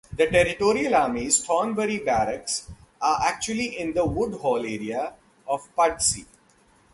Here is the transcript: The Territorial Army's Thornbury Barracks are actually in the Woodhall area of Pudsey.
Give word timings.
The 0.17 0.25
Territorial 0.25 0.95
Army's 0.95 1.45
Thornbury 1.45 1.99
Barracks 1.99 2.67
are 2.99 3.19
actually 3.23 3.79
in 3.79 3.93
the 3.93 4.03
Woodhall 4.03 4.65
area 4.65 5.13
of 5.47 5.69
Pudsey. 5.75 6.25